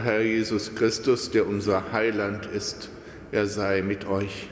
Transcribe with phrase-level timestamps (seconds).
[0.00, 2.88] Der Herr Jesus Christus, der unser Heiland ist,
[3.32, 4.48] er sei mit euch.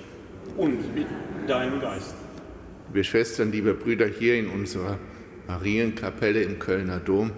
[0.59, 1.07] Und mit
[1.47, 2.15] deinem Geist.
[2.89, 4.99] Liebe Schwestern, liebe Brüder hier in unserer
[5.47, 7.31] Marienkapelle im Kölner Dom,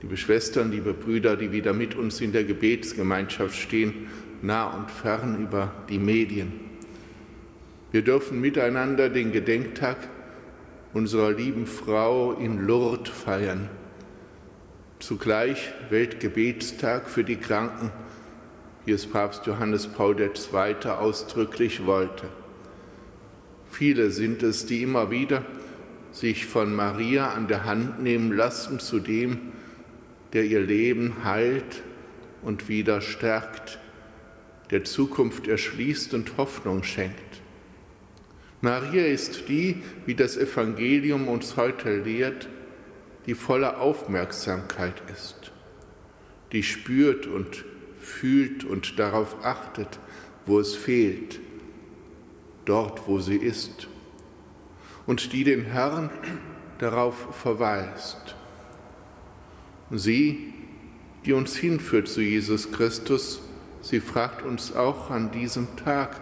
[0.00, 4.06] liebe Schwestern, liebe Brüder, die wieder mit uns in der Gebetsgemeinschaft stehen,
[4.40, 6.54] nah und fern über die Medien.
[7.92, 9.98] Wir dürfen miteinander den Gedenktag
[10.94, 13.68] unserer lieben Frau in Lourdes feiern.
[14.98, 17.90] Zugleich Weltgebetstag für die Kranken,
[18.86, 20.88] wie es Papst Johannes Paul II.
[20.88, 22.28] ausdrücklich wollte.
[23.70, 25.44] Viele sind es, die immer wieder
[26.12, 29.52] sich von Maria an der Hand nehmen lassen zu dem,
[30.32, 31.82] der ihr Leben heilt
[32.40, 33.78] und wieder stärkt,
[34.70, 37.42] der Zukunft erschließt und Hoffnung schenkt.
[38.62, 42.48] Maria ist die, wie das Evangelium uns heute lehrt,
[43.26, 45.52] die voller Aufmerksamkeit ist,
[46.52, 47.64] die spürt und
[48.00, 49.98] fühlt und darauf achtet,
[50.46, 51.40] wo es fehlt,
[52.64, 53.88] dort, wo sie ist,
[55.06, 56.10] und die den Herrn
[56.78, 58.36] darauf verweist.
[59.90, 60.52] Sie,
[61.24, 63.40] die uns hinführt zu Jesus Christus,
[63.82, 66.20] sie fragt uns auch an diesem Tag,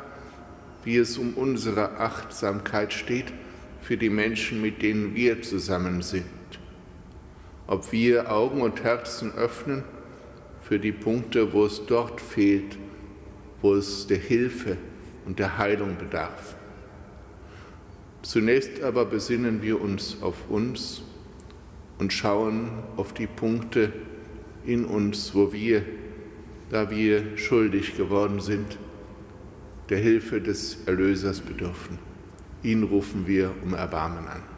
[0.85, 3.33] wie es um unsere Achtsamkeit steht
[3.81, 6.25] für die Menschen, mit denen wir zusammen sind.
[7.67, 9.85] Ob wir Augen und Herzen öffnen
[10.61, 12.79] für die Punkte, wo es dort fehlt,
[13.63, 14.77] wo es der Hilfe
[15.27, 16.57] und der Heilung bedarf.
[18.23, 21.03] Zunächst aber besinnen wir uns auf uns
[21.99, 23.93] und schauen auf die Punkte
[24.67, 25.83] in uns, wo wir,
[26.71, 28.79] da wir schuldig geworden sind,
[29.91, 31.99] der Hilfe des Erlösers bedürfen.
[32.63, 34.54] Ihn rufen wir um Erbarmen an.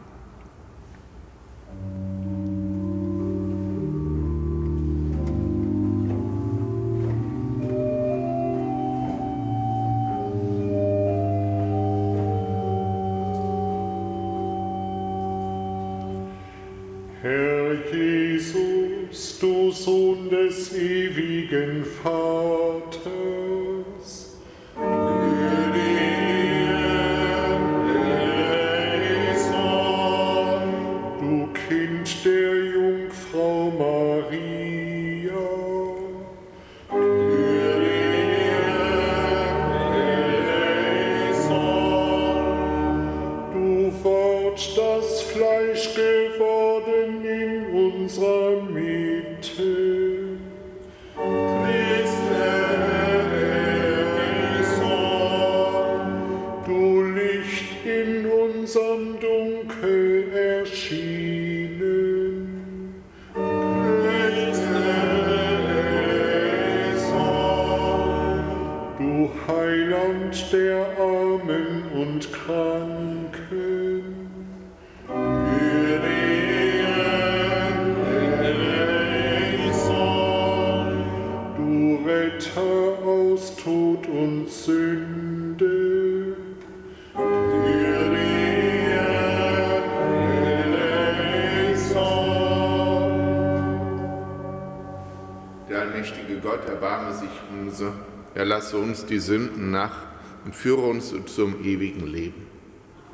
[96.57, 97.93] Gott erbarme sich unser,
[98.33, 99.95] erlasse uns die Sünden nach
[100.43, 102.47] und führe uns zum ewigen Leben.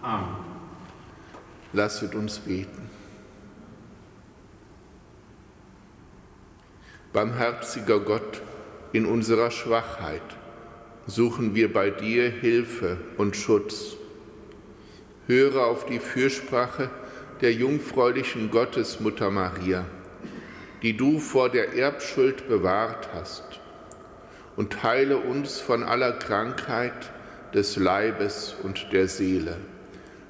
[0.02, 0.36] Amen.
[1.74, 2.90] Lasset uns beten.
[7.12, 8.42] Barmherziger Gott,
[8.94, 10.22] in unserer Schwachheit
[11.06, 13.98] suchen wir bei dir Hilfe und Schutz.
[15.28, 16.90] Höre auf die Fürsprache
[17.42, 19.84] der jungfräulichen Gottesmutter Maria,
[20.84, 23.44] die du vor der Erbschuld bewahrt hast,
[24.56, 27.12] und heile uns von aller Krankheit
[27.56, 29.58] des Leibes und der Seele.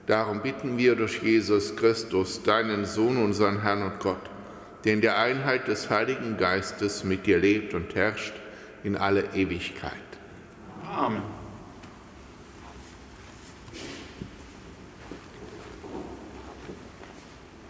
[0.05, 4.29] Darum bitten wir durch Jesus Christus, deinen Sohn, unseren Herrn und Gott,
[4.85, 8.33] der in der Einheit des Heiligen Geistes mit dir lebt und herrscht
[8.83, 9.91] in alle Ewigkeit.
[10.89, 11.23] Amen.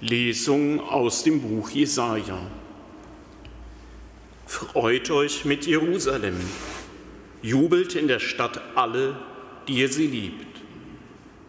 [0.01, 2.39] Lesung aus dem Buch Jesaja.
[4.53, 6.39] Freut euch mit Jerusalem,
[7.41, 9.15] jubelt in der Stadt alle,
[9.67, 10.61] die ihr sie liebt.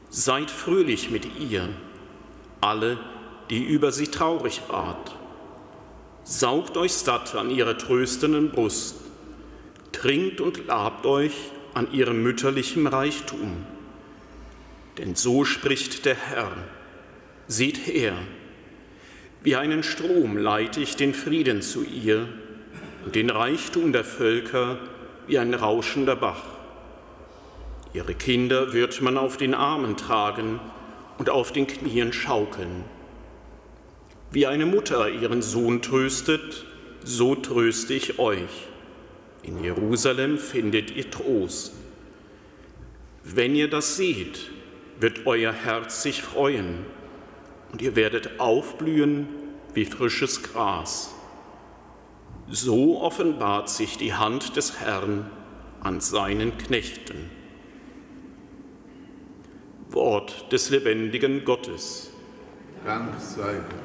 [0.09, 1.69] Seid fröhlich mit ihr,
[2.63, 2.99] alle,
[3.51, 5.15] die über sie traurig wart.
[6.23, 8.97] Saugt euch satt an ihrer tröstenden Brust,
[9.93, 11.35] trinkt und labt euch
[11.75, 13.67] an ihrem mütterlichen Reichtum.
[14.97, 16.57] Denn so spricht der Herr,
[17.49, 18.17] Seht her,
[19.43, 22.27] wie einen Strom leite ich den Frieden zu ihr
[23.05, 24.79] und den Reichtum der Völker
[25.27, 26.45] wie ein rauschender Bach.
[27.93, 30.61] Ihre Kinder wird man auf den Armen tragen
[31.19, 32.85] und auf den Knien schaukeln.
[34.33, 36.67] Wie eine Mutter ihren Sohn tröstet,
[37.05, 38.69] so tröste ich euch.
[39.43, 41.75] In Jerusalem findet ihr Trost.
[43.23, 44.51] Wenn ihr das seht,
[44.99, 46.85] wird euer Herz sich freuen
[47.71, 49.29] und ihr werdet aufblühen
[49.73, 51.14] wie frisches Gras.
[52.51, 55.31] So offenbart sich die Hand des Herrn
[55.81, 57.31] an seinen Knechten.
[59.89, 62.11] Wort des lebendigen Gottes.
[62.85, 63.85] Dank sei Gott.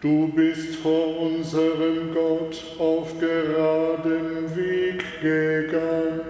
[0.00, 6.29] Du bist vor unserem Gott auf geradem Weg gegangen.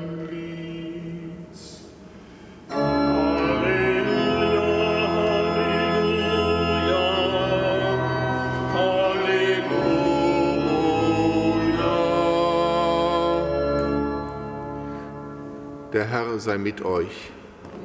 [16.37, 17.31] sei mit euch.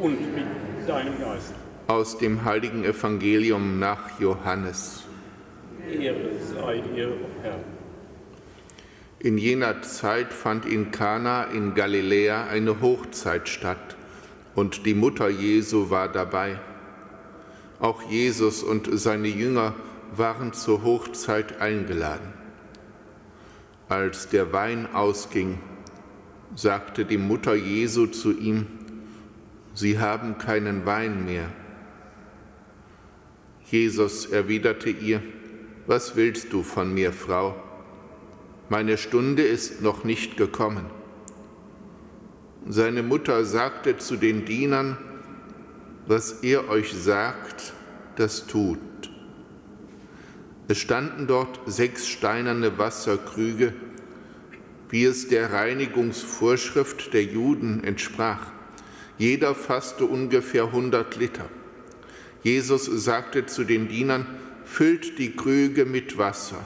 [0.01, 0.45] Und mit
[0.87, 1.55] deinem Geist.
[1.87, 5.05] Aus dem heiligen Evangelium nach Johannes.
[5.89, 7.59] Ehre sei dir, Herr.
[9.19, 13.97] In jener Zeit fand in Kana in Galiläa eine Hochzeit statt
[14.55, 16.59] und die Mutter Jesu war dabei.
[17.79, 19.75] Auch Jesus und seine Jünger
[20.17, 22.33] waren zur Hochzeit eingeladen.
[23.89, 25.59] Als der Wein ausging,
[26.57, 28.67] sagte die Mutter Jesu zu ihm,
[29.75, 31.51] Sie haben keinen Wein mehr.
[33.71, 35.23] Jesus erwiderte ihr,
[35.87, 37.55] Was willst du von mir, Frau?
[38.71, 40.87] Meine Stunde ist noch nicht gekommen.
[42.69, 44.97] Seine Mutter sagte zu den Dienern,
[46.07, 47.75] Was er euch sagt,
[48.17, 48.79] das tut.
[50.69, 53.75] Es standen dort sechs steinerne Wasserkrüge,
[54.89, 58.53] wie es der Reinigungsvorschrift der Juden entsprach.
[59.19, 61.49] Jeder fasste ungefähr 100 Liter.
[62.43, 64.27] Jesus sagte zu den Dienern,
[64.65, 66.65] füllt die Krüge mit Wasser.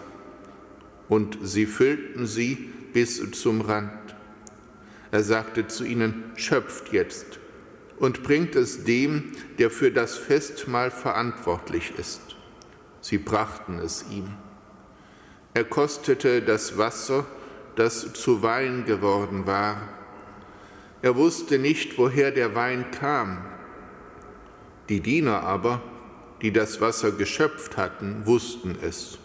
[1.09, 3.93] Und sie füllten sie bis zum Rand.
[5.11, 7.41] Er sagte zu ihnen, schöpft jetzt
[7.99, 12.37] und bringt es dem, der für das Festmahl verantwortlich ist.
[13.01, 14.29] Sie brachten es ihm.
[15.53, 17.27] Er kostete das Wasser,
[17.81, 19.89] das zu Wein geworden war.
[21.01, 23.39] Er wusste nicht, woher der Wein kam.
[24.91, 25.81] Die Diener aber,
[26.43, 29.17] die das Wasser geschöpft hatten, wussten es.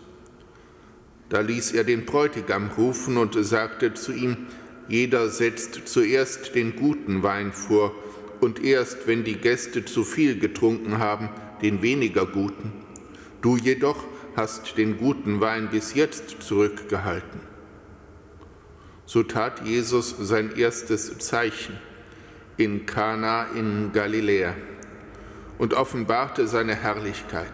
[1.28, 4.48] Da ließ er den Bräutigam rufen und sagte zu ihm,
[4.88, 7.94] jeder setzt zuerst den guten Wein vor
[8.40, 11.28] und erst, wenn die Gäste zu viel getrunken haben,
[11.62, 12.72] den weniger guten.
[13.42, 14.02] Du jedoch
[14.38, 17.55] hast den guten Wein bis jetzt zurückgehalten.
[19.06, 21.78] So tat Jesus sein erstes Zeichen
[22.58, 24.56] in Kana in Galiläa
[25.58, 27.52] und offenbarte seine Herrlichkeit.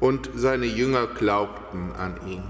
[0.00, 2.42] Und seine Jünger glaubten an ihn.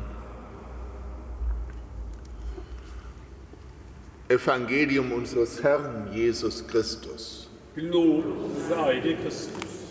[4.28, 7.50] Evangelium unseres Herrn Jesus Christus.
[7.76, 8.24] Lob
[8.70, 9.81] sei dir Christus.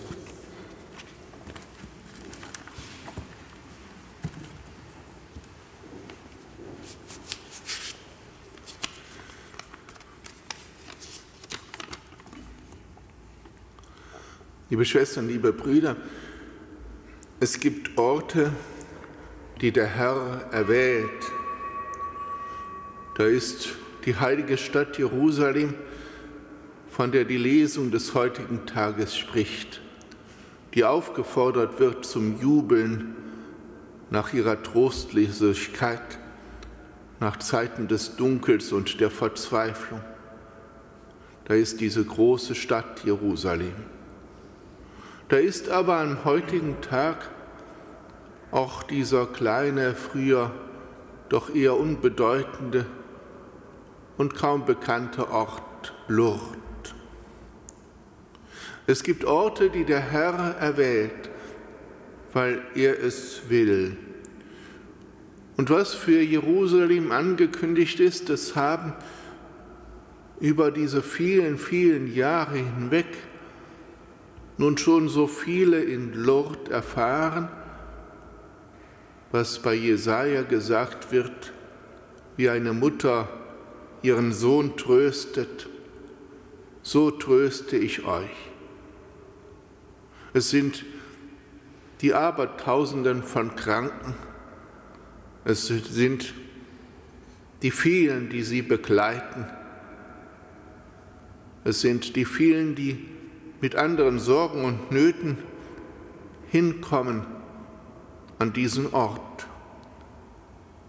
[14.71, 15.97] Liebe Schwestern, liebe Brüder,
[17.41, 18.53] es gibt Orte,
[19.59, 21.09] die der Herr erwählt.
[23.17, 23.71] Da ist
[24.05, 25.73] die heilige Stadt Jerusalem,
[26.87, 29.81] von der die Lesung des heutigen Tages spricht,
[30.73, 33.17] die aufgefordert wird zum Jubeln
[34.09, 36.17] nach ihrer Trostlosigkeit,
[37.19, 39.99] nach Zeiten des Dunkels und der Verzweiflung.
[41.43, 43.75] Da ist diese große Stadt Jerusalem.
[45.31, 47.29] Da ist aber am heutigen Tag
[48.51, 50.51] auch dieser kleine, früher
[51.29, 52.85] doch eher unbedeutende
[54.17, 56.57] und kaum bekannte Ort Lourdes.
[58.87, 61.29] Es gibt Orte, die der Herr erwählt,
[62.33, 63.95] weil er es will.
[65.55, 68.95] Und was für Jerusalem angekündigt ist, das haben
[70.41, 73.30] über diese vielen, vielen Jahre hinweg
[74.57, 77.49] nun schon so viele in Lourdes erfahren,
[79.31, 81.53] was bei Jesaja gesagt wird,
[82.37, 83.27] wie eine Mutter
[84.01, 85.69] ihren Sohn tröstet,
[86.83, 88.51] so tröste ich euch.
[90.33, 90.85] Es sind
[92.01, 94.15] die Abertausenden von Kranken,
[95.45, 96.33] es sind
[97.61, 99.45] die vielen, die sie begleiten,
[101.63, 103.07] es sind die vielen, die
[103.61, 105.37] mit anderen Sorgen und Nöten
[106.49, 107.25] hinkommen
[108.39, 109.47] an diesen Ort,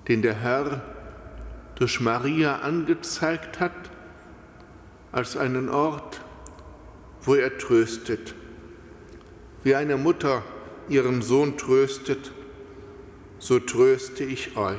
[0.09, 0.81] den der Herr
[1.75, 3.73] durch Maria angezeigt hat
[5.12, 6.23] als einen Ort,
[7.21, 8.35] wo er tröstet,
[9.62, 10.43] wie eine Mutter
[10.88, 12.33] ihren Sohn tröstet,
[13.38, 14.79] so tröste ich euch.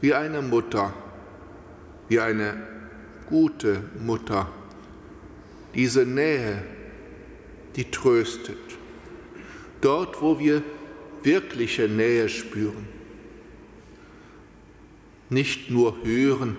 [0.00, 0.92] Wie eine Mutter,
[2.08, 2.62] wie eine
[3.28, 4.48] gute Mutter
[5.74, 6.62] diese Nähe,
[7.76, 8.58] die tröstet.
[9.80, 10.62] Dort, wo wir
[11.22, 12.86] wirkliche Nähe spüren.
[15.30, 16.56] Nicht nur hören,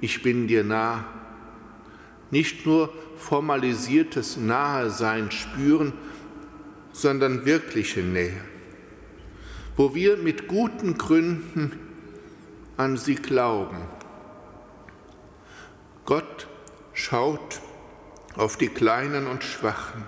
[0.00, 1.04] ich bin dir nah.
[2.30, 5.92] Nicht nur formalisiertes Nahesein spüren,
[6.92, 8.40] sondern wirkliche Nähe.
[9.76, 11.72] Wo wir mit guten Gründen
[12.76, 13.78] an sie glauben.
[16.04, 16.48] Gott
[16.92, 17.60] schaut
[18.36, 20.04] auf die Kleinen und Schwachen.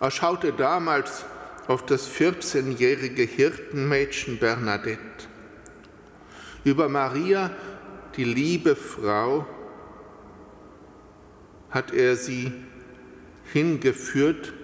[0.00, 1.24] Er schaute damals
[1.66, 4.98] auf das 14-jährige Hirtenmädchen Bernadette.
[6.64, 7.50] Über Maria,
[8.16, 9.46] die liebe Frau,
[11.70, 12.52] hat er sie
[13.52, 14.54] hingeführt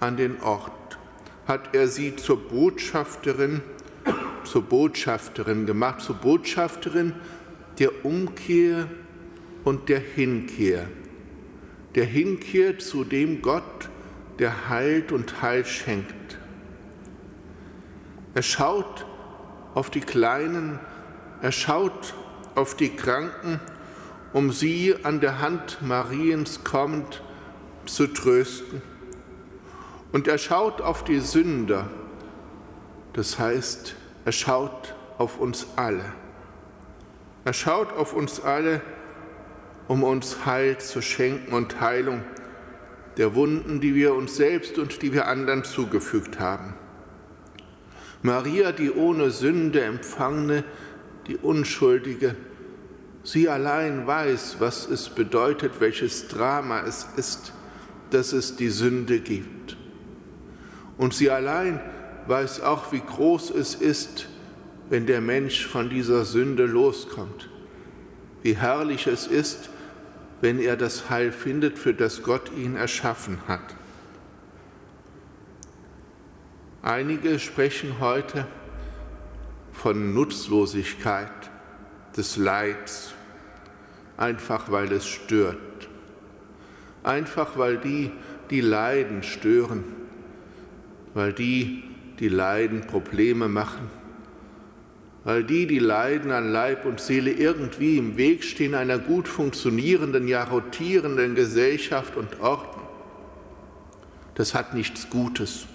[0.00, 0.98] an den Ort,
[1.46, 3.60] hat er sie zur Botschafterin,
[4.44, 7.12] zur Botschafterin gemacht, zur Botschafterin
[7.78, 8.88] der Umkehr
[9.64, 10.88] und der Hinkehr
[11.96, 13.88] der hinkehrt zu dem Gott,
[14.38, 16.38] der heilt und Heil schenkt.
[18.34, 19.06] Er schaut
[19.74, 20.78] auf die Kleinen,
[21.40, 22.14] er schaut
[22.54, 23.60] auf die Kranken,
[24.34, 27.22] um sie an der Hand Mariens kommend
[27.86, 28.82] zu trösten.
[30.12, 31.88] Und er schaut auf die Sünder,
[33.14, 36.12] das heißt, er schaut auf uns alle.
[37.46, 38.82] Er schaut auf uns alle,
[39.88, 42.22] um uns Heil zu schenken und Heilung
[43.16, 46.74] der Wunden, die wir uns selbst und die wir anderen zugefügt haben.
[48.22, 50.64] Maria, die ohne Sünde empfangene,
[51.26, 52.34] die Unschuldige,
[53.22, 57.52] sie allein weiß, was es bedeutet, welches Drama es ist,
[58.10, 59.76] dass es die Sünde gibt.
[60.98, 61.80] Und sie allein
[62.26, 64.28] weiß auch, wie groß es ist,
[64.88, 67.48] wenn der Mensch von dieser Sünde loskommt.
[68.42, 69.70] Wie herrlich es ist,
[70.40, 73.74] wenn er das Heil findet, für das Gott ihn erschaffen hat.
[76.82, 78.46] Einige sprechen heute
[79.72, 81.30] von Nutzlosigkeit
[82.16, 83.12] des Leids,
[84.16, 85.88] einfach weil es stört,
[87.02, 88.12] einfach weil die,
[88.50, 89.84] die leiden, stören,
[91.14, 91.82] weil die,
[92.20, 93.90] die leiden, Probleme machen,
[95.26, 100.28] weil die, die leiden an Leib und Seele, irgendwie im Weg stehen einer gut funktionierenden,
[100.28, 102.86] ja rotierenden Gesellschaft und Ordnung.
[104.36, 105.66] Das hat nichts Gutes.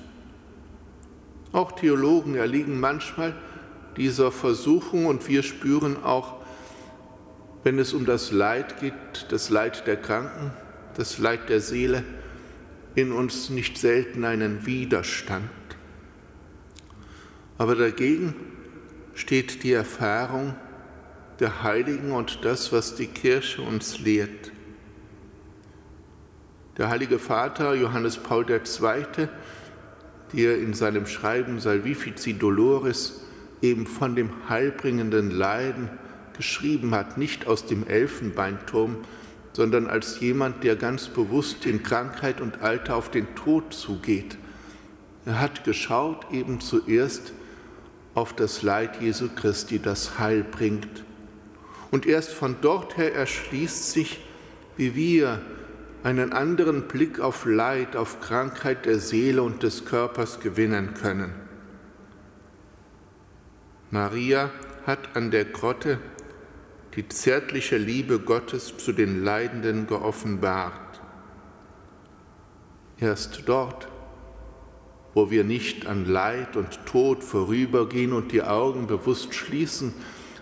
[1.52, 3.36] Auch Theologen erliegen manchmal
[3.98, 6.36] dieser Versuchung und wir spüren auch,
[7.66, 8.94] wenn es um das Leid geht,
[9.28, 10.54] das Leid der Kranken,
[10.96, 12.06] das Leid der Seele,
[12.96, 15.50] in uns nicht selten einen Widerstand.
[17.58, 18.34] Aber dagegen
[19.14, 20.56] steht die Erfahrung
[21.40, 24.52] der Heiligen und das, was die Kirche uns lehrt.
[26.78, 29.28] Der Heilige Vater Johannes Paul II.,
[30.34, 33.22] der in seinem Schreiben Salvifici Dolores
[33.62, 35.90] eben von dem heilbringenden Leiden
[36.38, 38.98] geschrieben hat, nicht aus dem Elfenbeinturm,
[39.54, 44.38] sondern als jemand, der ganz bewusst in Krankheit und Alter auf den Tod zugeht.
[45.26, 47.34] Er hat geschaut eben zuerst
[48.14, 51.04] auf das Leid Jesu Christi, das Heil bringt.
[51.92, 54.20] Und erst von dort her erschließt sich,
[54.78, 55.42] wie wir
[56.04, 61.34] einen anderen Blick auf Leid, auf Krankheit der Seele und des Körpers gewinnen können.
[63.92, 64.50] Maria
[64.86, 66.00] hat an der Grotte
[66.96, 71.02] die zärtliche Liebe Gottes zu den Leidenden geoffenbart.
[72.98, 73.88] Erst dort
[75.14, 79.94] wo wir nicht an Leid und Tod vorübergehen und die Augen bewusst schließen,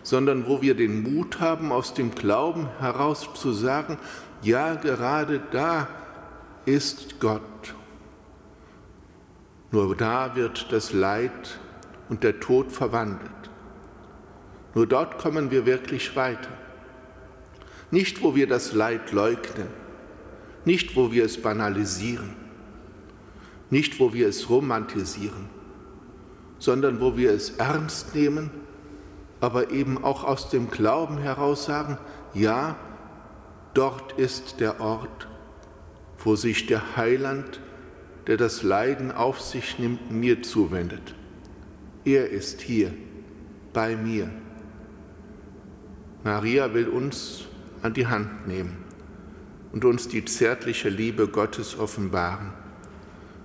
[0.04, 3.98] sondern wo wir den Mut haben, aus dem Glauben heraus zu sagen,
[4.42, 5.88] ja, gerade da
[6.66, 7.42] ist Gott.
[9.72, 11.60] Nur da wird das Leid
[12.10, 13.32] und der Tod verwandelt.
[14.74, 16.50] Nur dort kommen wir wirklich weiter.
[17.92, 19.68] Nicht, wo wir das Leid leugnen,
[20.66, 22.36] nicht, wo wir es banalisieren,
[23.70, 25.50] nicht, wo wir es romantisieren,
[26.58, 28.50] sondern wo wir es ernst nehmen,
[29.40, 31.98] aber eben auch aus dem Glauben heraus sagen,
[32.34, 32.76] ja,
[33.74, 35.28] dort ist der Ort,
[36.24, 37.62] wo sich der Heiland,
[38.28, 41.16] der das Leiden auf sich nimmt, mir zuwendet.
[42.06, 42.94] Er ist hier,
[43.72, 44.30] bei mir.
[46.24, 47.46] Maria will uns
[47.82, 48.78] an die Hand nehmen
[49.72, 52.52] und uns die zärtliche Liebe Gottes offenbaren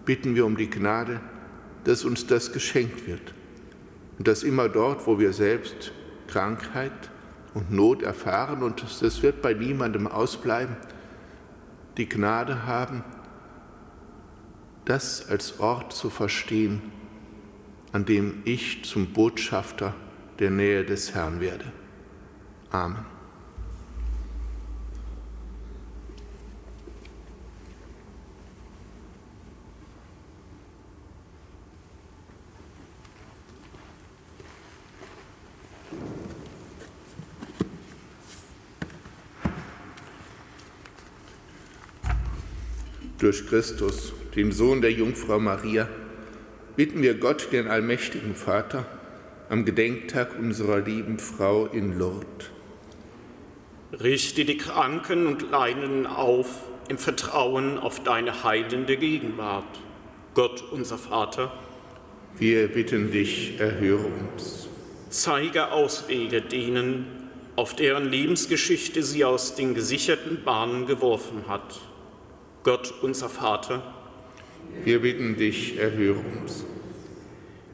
[0.05, 1.21] bitten wir um die Gnade,
[1.85, 3.35] dass uns das geschenkt wird
[4.19, 5.93] und dass immer dort, wo wir selbst
[6.27, 7.11] Krankheit
[7.53, 10.77] und Not erfahren, und das wird bei niemandem ausbleiben,
[11.97, 13.05] die Gnade haben,
[14.85, 16.83] das als Ort zu verstehen,
[17.93, 19.95] an dem ich zum Botschafter
[20.40, 21.73] der Nähe des Herrn werde.
[22.71, 23.13] Amen.
[43.25, 45.89] Durch Christus, den Sohn der Jungfrau Maria,
[46.77, 48.85] bitten wir Gott, den allmächtigen Vater,
[49.49, 52.51] am Gedenktag unserer lieben Frau in Lourdes.
[53.99, 59.81] Richte die Kranken und Leidenden auf im Vertrauen auf deine heilende Gegenwart.
[60.35, 61.51] Gott, unser Vater,
[62.37, 64.69] wir bitten dich, erhöre uns.
[65.09, 67.07] Zeige Auswege denen,
[67.57, 71.81] auf deren Lebensgeschichte sie aus den gesicherten Bahnen geworfen hat
[72.64, 73.83] Gott unser Vater,
[74.85, 76.64] wir bitten dich, erhöre uns.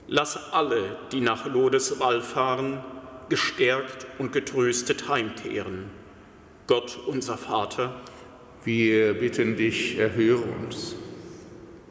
[0.09, 2.83] Lass alle, die nach Lodes Wall fahren,
[3.29, 5.90] gestärkt und getröstet heimkehren.
[6.66, 8.00] Gott unser Vater,
[8.64, 10.96] wir bitten dich, erhöre uns.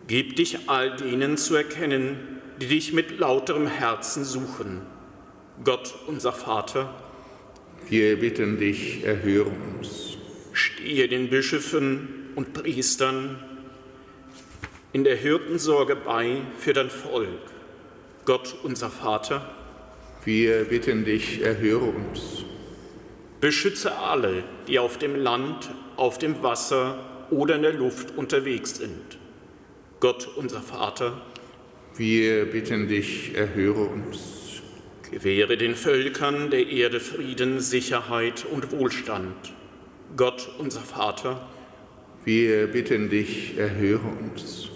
[0.08, 4.82] Gib dich all denen zu erkennen, die dich mit lauterem Herzen suchen.
[5.64, 6.94] Gott unser Vater,
[7.88, 10.18] wir bitten dich, erhöre uns.
[10.52, 13.44] Stehe den Bischöfen und Priestern
[14.92, 17.28] in der Hirtensorge bei für dein Volk.
[18.26, 19.50] Gott unser Vater,
[20.26, 22.44] wir bitten dich, erhöre uns.
[23.40, 26.98] Beschütze alle, die auf dem Land, auf dem Wasser
[27.30, 29.18] oder in der Luft unterwegs sind.
[30.00, 31.22] Gott unser Vater,
[31.96, 34.62] wir bitten dich, erhöre uns.
[35.12, 39.54] Gewähre den Völkern der Erde Frieden, Sicherheit und Wohlstand.
[40.16, 41.48] Gott unser Vater,
[42.30, 44.70] wir bitten dich, erhöre uns.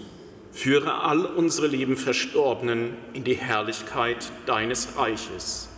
[0.50, 5.68] Führe all unsere lieben Verstorbenen in die Herrlichkeit deines Reiches.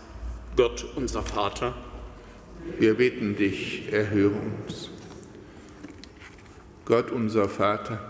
[0.57, 1.75] Gott unser Vater,
[2.79, 4.89] wir bitten dich, erhöre uns.
[6.87, 8.01] Gott unser Vater,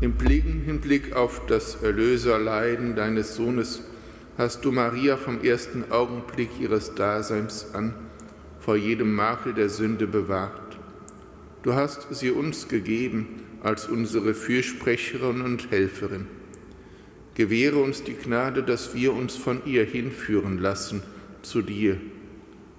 [0.00, 3.84] im Hinblick auf das Erlöserleiden deines Sohnes
[4.36, 7.94] hast du Maria vom ersten Augenblick ihres Daseins an
[8.58, 10.69] vor jedem Makel der Sünde bewahrt.
[11.62, 16.26] Du hast sie uns gegeben, als unsere Fürsprecherin und Helferin.
[17.34, 21.02] Gewähre uns die Gnade, dass wir uns von ihr hinführen lassen
[21.42, 21.98] zu dir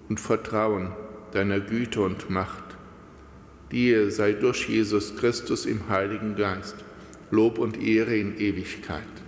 [0.10, 0.92] und vertrauen
[1.32, 2.64] deiner Güte und Macht.
[3.72, 6.76] Dir sei durch Jesus Christus im Heiligen Geist
[7.30, 9.21] Lob und Ehre in Ewigkeit.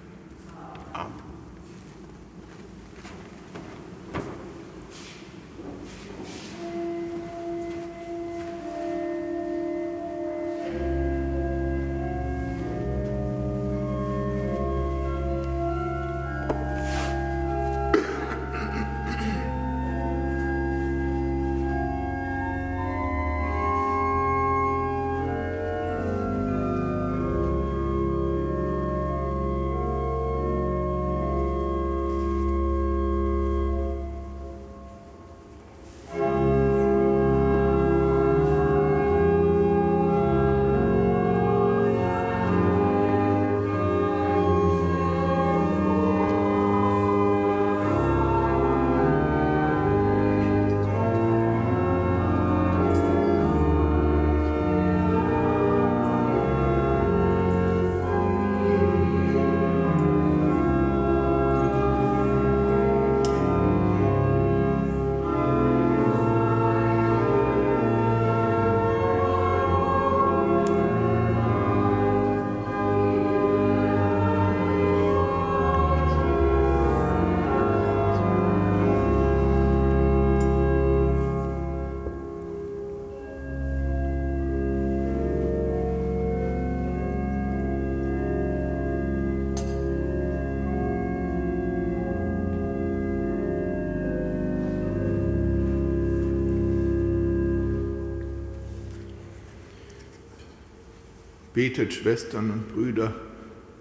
[101.54, 103.14] Betet, Schwestern und Brüder,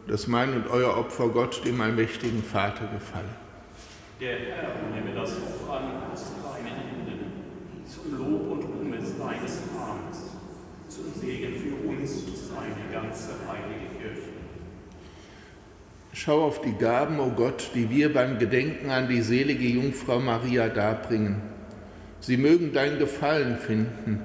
[0.06, 3.24] dass mein und euer Opfer Gott, dem allmächtigen Vater, gefalle.
[4.20, 7.32] Der Herr nehme das Opfer an aus deinen Händen,
[7.86, 10.36] zum Lob und Ruhme seines Namens,
[10.88, 14.28] zum Segen für uns und seine ganze heilige Kirche.
[16.12, 20.20] Schau auf die Gaben, o oh Gott, die wir beim Gedenken an die selige Jungfrau
[20.20, 21.40] Maria darbringen.
[22.20, 24.20] Sie mögen dein Gefallen finden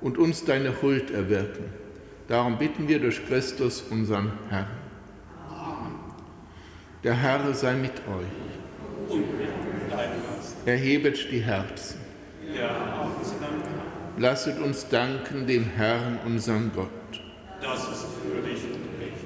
[0.00, 1.85] und uns deine Huld erwirken
[2.28, 4.66] Darum bitten wir durch Christus, unseren Herrn.
[7.04, 9.20] Der Herr sei mit euch.
[10.64, 12.00] Erhebet die Herzen.
[14.18, 16.88] Lasset uns danken dem Herrn, unserem Gott.
[17.62, 19.24] Das ist würdig und recht.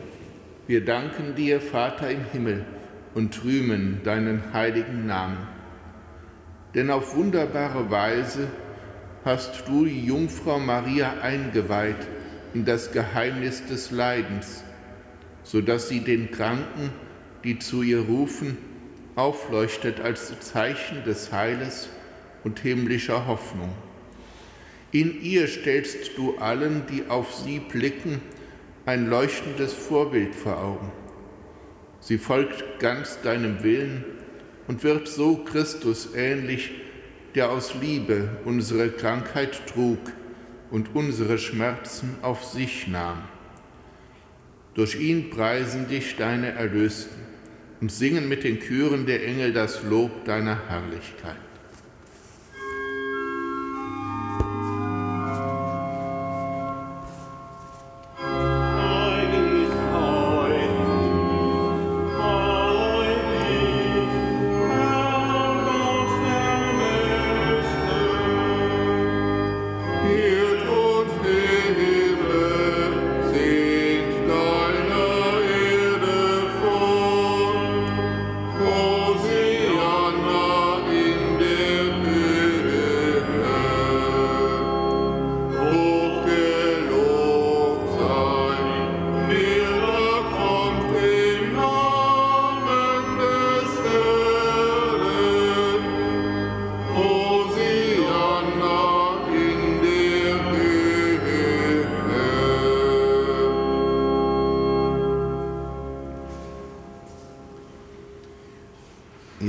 [0.67, 2.67] Wir danken dir, Vater im Himmel,
[3.15, 5.39] und rühmen deinen heiligen Namen.
[6.75, 8.49] Denn auf wunderbare Weise
[9.25, 12.07] hast du die Jungfrau Maria eingeweiht
[12.55, 14.65] in das Geheimnis des Leidens,
[15.43, 16.91] so dass sie den Kranken,
[17.45, 18.59] die zu ihr rufen,
[19.17, 21.89] aufleuchtet als Zeichen des Heiles
[22.45, 23.73] und himmlischer Hoffnung.
[24.93, 28.21] In ihr stellst du allen, die auf sie blicken,
[28.87, 30.91] ein leuchtendes Vorbild vor Augen.
[32.01, 34.05] Sie folgt ganz deinem Willen
[34.67, 36.73] und wird so Christus ähnlich,
[37.35, 39.99] der aus Liebe unsere Krankheit trug
[40.70, 43.22] und unsere Schmerzen auf sich nahm.
[44.74, 47.20] Durch ihn preisen dich deine Erlösten
[47.80, 51.50] und singen mit den Küren der Engel das Lob deiner Herrlichkeit.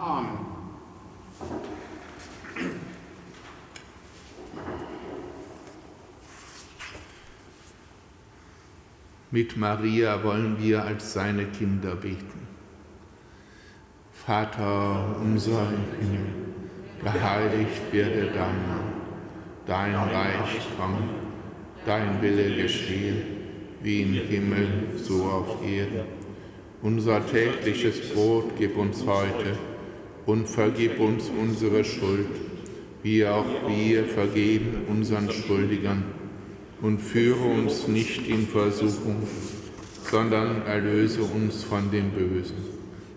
[0.00, 0.38] Amen.
[9.30, 12.48] Mit Maria wollen wir als seine Kinder beten.
[14.10, 16.32] Vater unser im Himmel,
[17.02, 18.92] geheiligt werde dein Name,
[19.66, 21.10] dein Reich komme,
[21.84, 23.22] dein Wille geschehe,
[23.82, 26.06] wie im Himmel, so auf Erden.
[26.80, 29.58] Unser tägliches Brot gib uns heute
[30.26, 32.28] und vergib uns unsere Schuld,
[33.02, 36.04] wie auch wir vergeben unseren Schuldigern.
[36.82, 39.26] Und führe uns nicht in Versuchung,
[40.10, 42.56] sondern erlöse uns von dem Bösen.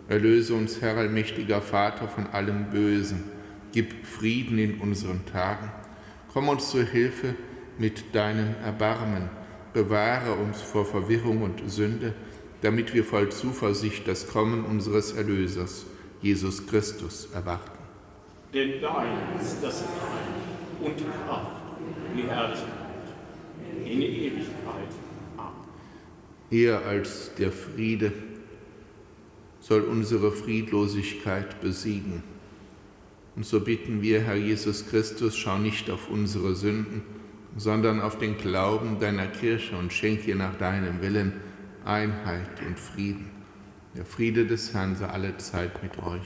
[0.09, 3.23] Erlöse uns, Herr allmächtiger Vater, von allem Bösen.
[3.71, 5.71] Gib Frieden in unseren Tagen.
[6.33, 7.35] Komm uns zur Hilfe
[7.77, 9.29] mit deinem Erbarmen.
[9.73, 12.13] Bewahre uns vor Verwirrung und Sünde,
[12.61, 15.85] damit wir voll Zuversicht das Kommen unseres Erlösers,
[16.23, 17.77] Jesus Christus, erwarten.
[18.53, 22.69] Denn dein ist das Reich und die Kraft und die Herrlichkeit
[23.85, 24.47] in Ewigkeit.
[25.37, 25.53] Amen.
[26.49, 28.13] Eher als der Friede
[29.59, 32.23] soll unsere Friedlosigkeit besiegen.
[33.35, 37.01] Und so bitten wir, Herr Jesus Christus, schau nicht auf unsere Sünden,
[37.57, 41.33] sondern auf den Glauben deiner Kirche und schenke nach deinem Willen
[41.83, 43.32] Einheit und Frieden.
[43.95, 46.21] Der Friede des Herrn sei alle Zeit mit euch.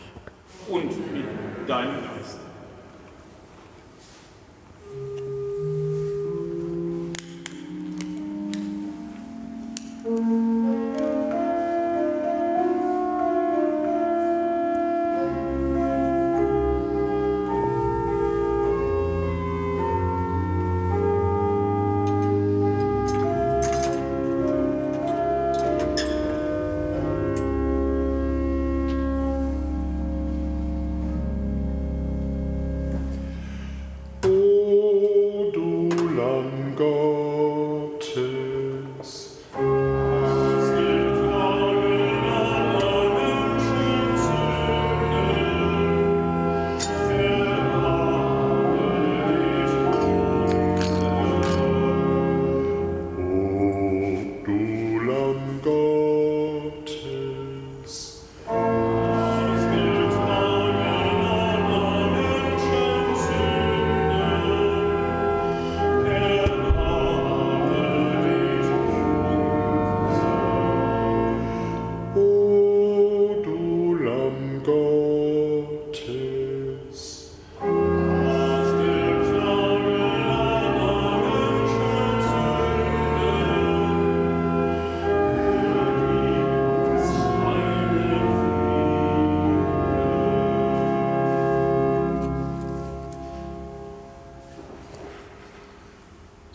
[0.70, 1.26] Und mit
[1.68, 2.40] deinem Geist.
[10.06, 10.97] O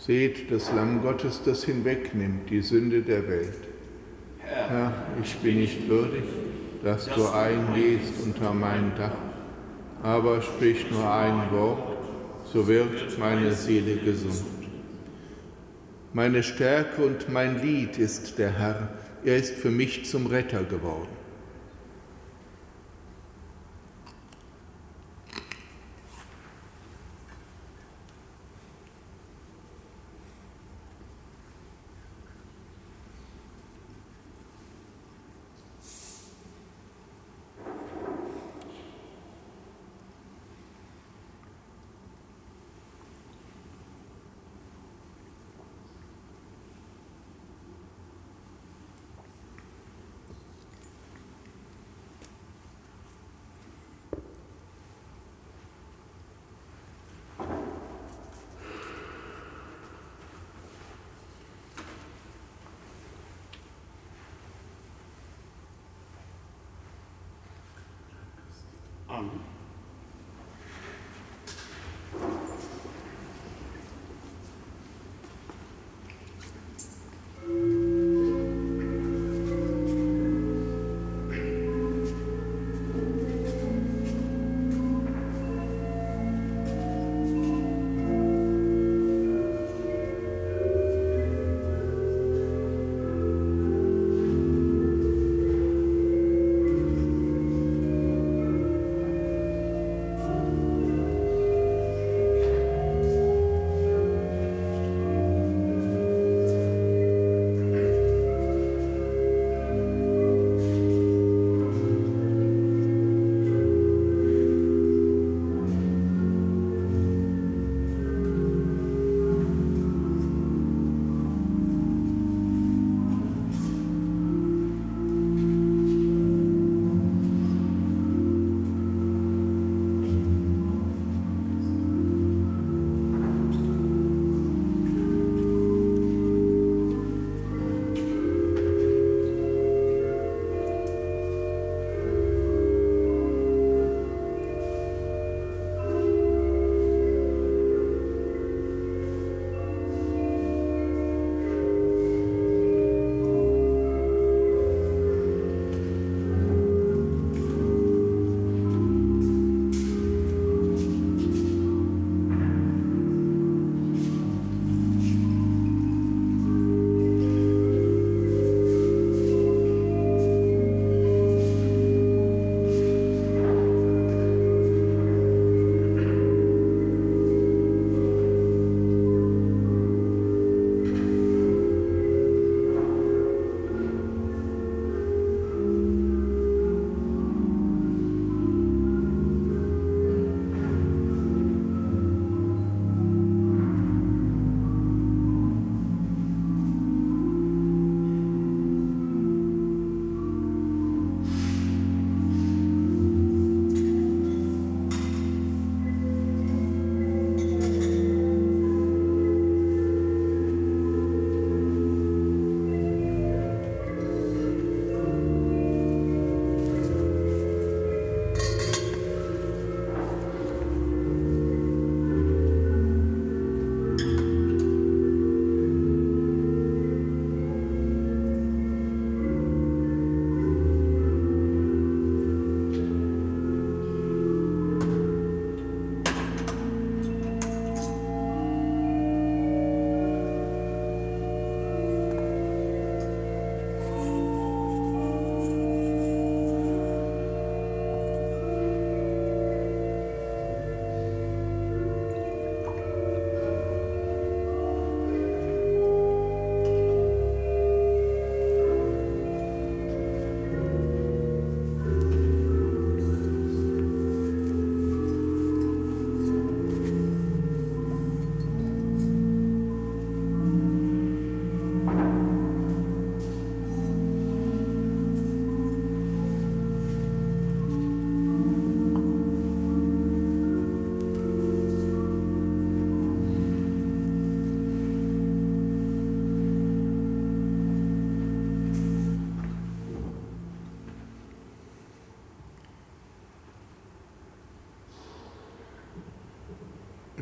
[0.05, 3.55] Seht das Lamm Gottes, das hinwegnimmt die Sünde der Welt.
[4.39, 4.91] Herr,
[5.23, 6.23] ich bin nicht würdig,
[6.83, 9.15] dass du eingehst unter mein Dach,
[10.01, 11.99] aber sprich nur ein Wort,
[12.51, 14.43] so wird meine Seele gesund.
[16.11, 18.89] Meine Stärke und mein Lied ist der Herr,
[19.23, 21.22] er ist für mich zum Retter geworden.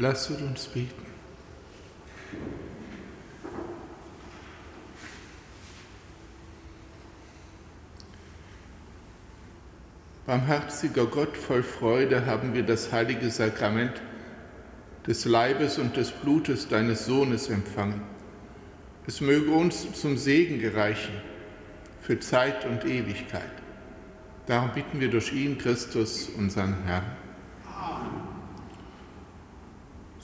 [0.02, 1.06] Lasset uns beten.
[10.26, 14.02] Barmherziger Gott, voll Freude haben wir das heilige Sakrament
[15.06, 18.02] des Leibes und des Blutes deines Sohnes empfangen.
[19.06, 21.14] Es möge uns zum Segen gereichen
[22.02, 23.52] für Zeit und Ewigkeit.
[24.48, 27.06] Darum bitten wir durch ihn, Christus, unseren Herrn.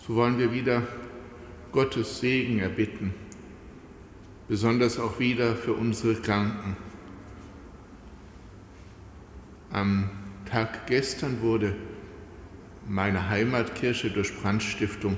[0.08, 0.84] So wollen wir wieder
[1.74, 3.14] Gottes Segen erbitten,
[4.48, 6.78] besonders auch wieder für unsere Kranken.
[9.70, 10.10] Am
[10.50, 11.76] Tag gestern wurde
[12.88, 15.18] meine Heimatkirche durch Brandstiftung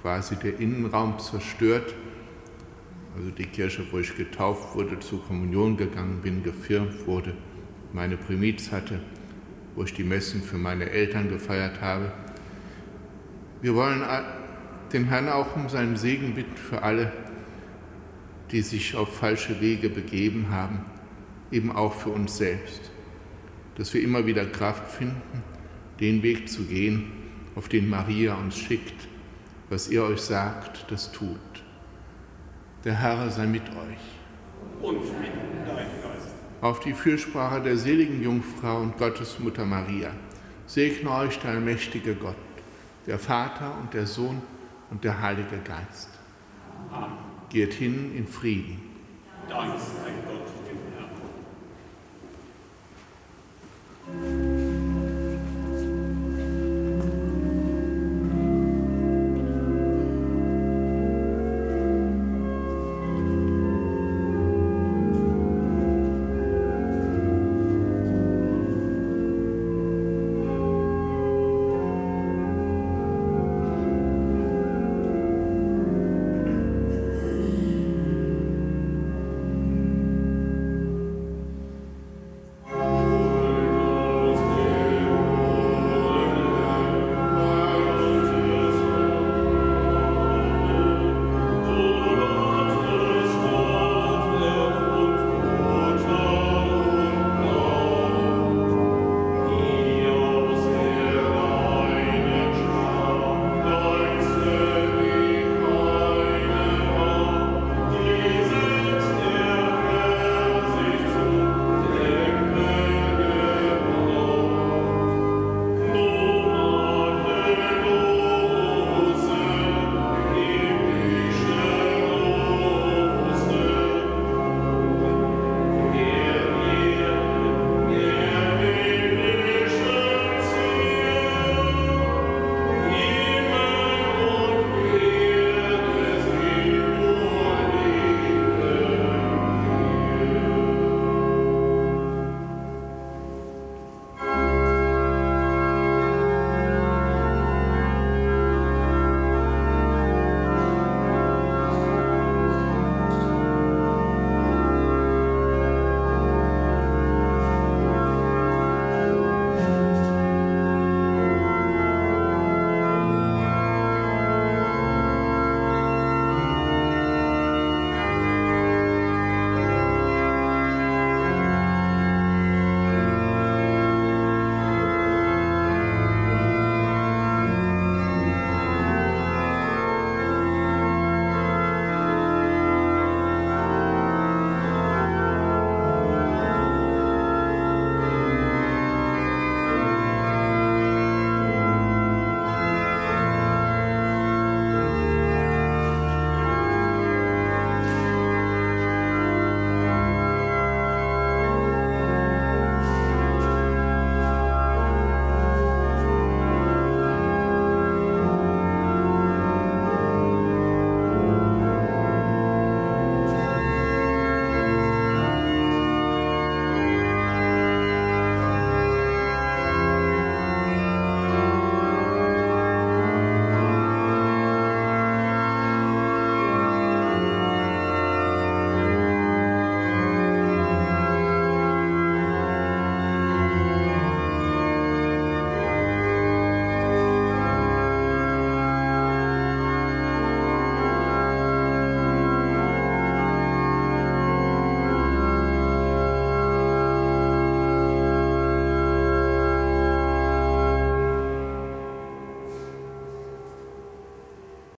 [0.00, 1.94] quasi der Innenraum zerstört.
[3.14, 7.34] Also die Kirche, wo ich getauft wurde, zur Kommunion gegangen bin, gefirmt wurde,
[7.92, 9.00] meine Primiz hatte,
[9.74, 12.10] wo ich die Messen für meine Eltern gefeiert habe.
[13.62, 14.02] Wir wollen
[14.92, 17.12] den Herrn auch um seinen Segen bitten für alle,
[18.50, 20.84] die sich auf falsche Wege begeben haben,
[21.52, 22.90] eben auch für uns selbst,
[23.76, 25.42] dass wir immer wieder Kraft finden,
[26.00, 27.12] den Weg zu gehen,
[27.54, 29.08] auf den Maria uns schickt.
[29.68, 31.38] Was ihr euch sagt, das tut.
[32.84, 34.82] Der Herr sei mit euch.
[34.82, 35.30] Und mit
[35.66, 36.34] deinem Geist.
[36.60, 40.10] Auf die Fürsprache der seligen Jungfrau und Gottesmutter Maria
[40.66, 42.36] segne euch der allmächtige Gott,
[43.10, 44.40] der Vater und der Sohn
[44.88, 46.10] und der Heilige Geist.
[46.92, 47.10] Amen.
[47.48, 48.80] Geht hin in Frieden.
[49.48, 50.78] Dank sei Gott, dem
[54.36, 54.49] Herrn.